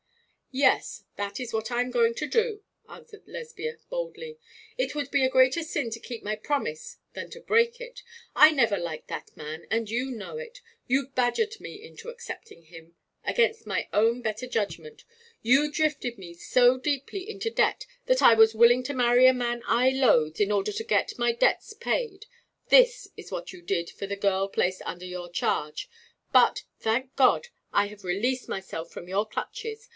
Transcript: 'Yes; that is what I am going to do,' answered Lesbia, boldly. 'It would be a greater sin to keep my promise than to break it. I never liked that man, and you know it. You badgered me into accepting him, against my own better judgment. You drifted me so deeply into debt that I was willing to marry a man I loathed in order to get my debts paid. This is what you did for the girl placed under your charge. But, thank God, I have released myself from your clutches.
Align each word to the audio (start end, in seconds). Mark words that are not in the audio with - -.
'Yes; 0.53 1.05
that 1.15 1.39
is 1.39 1.53
what 1.53 1.71
I 1.71 1.79
am 1.79 1.91
going 1.91 2.13
to 2.15 2.27
do,' 2.27 2.63
answered 2.89 3.21
Lesbia, 3.25 3.77
boldly. 3.89 4.37
'It 4.77 4.93
would 4.95 5.09
be 5.11 5.23
a 5.23 5.29
greater 5.29 5.63
sin 5.63 5.89
to 5.91 5.99
keep 5.99 6.23
my 6.23 6.35
promise 6.35 6.97
than 7.13 7.29
to 7.29 7.39
break 7.39 7.79
it. 7.79 8.01
I 8.35 8.49
never 8.51 8.77
liked 8.77 9.07
that 9.07 9.29
man, 9.37 9.65
and 9.71 9.89
you 9.89 10.11
know 10.11 10.37
it. 10.37 10.59
You 10.87 11.07
badgered 11.09 11.61
me 11.61 11.81
into 11.81 12.09
accepting 12.09 12.63
him, 12.63 12.95
against 13.23 13.65
my 13.67 13.87
own 13.93 14.21
better 14.21 14.45
judgment. 14.47 15.05
You 15.41 15.71
drifted 15.71 16.17
me 16.17 16.33
so 16.33 16.77
deeply 16.77 17.29
into 17.29 17.49
debt 17.49 17.85
that 18.07 18.21
I 18.21 18.33
was 18.33 18.55
willing 18.55 18.83
to 18.85 18.93
marry 18.93 19.27
a 19.27 19.33
man 19.33 19.61
I 19.67 19.91
loathed 19.91 20.41
in 20.41 20.51
order 20.51 20.73
to 20.73 20.83
get 20.83 21.17
my 21.19 21.31
debts 21.31 21.71
paid. 21.75 22.25
This 22.67 23.07
is 23.15 23.31
what 23.31 23.53
you 23.53 23.61
did 23.61 23.89
for 23.91 24.07
the 24.07 24.17
girl 24.17 24.49
placed 24.49 24.81
under 24.81 25.05
your 25.05 25.29
charge. 25.29 25.87
But, 26.33 26.63
thank 26.79 27.15
God, 27.15 27.47
I 27.71 27.85
have 27.87 28.03
released 28.03 28.49
myself 28.49 28.91
from 28.91 29.07
your 29.07 29.25
clutches. 29.25 29.87